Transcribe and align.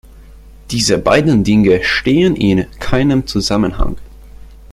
Diese 0.71 0.97
beiden 0.97 1.43
Dinge 1.43 1.83
stehen 1.83 2.35
in 2.35 2.65
keinem 2.79 3.27
Zusammenhang. 3.27 3.97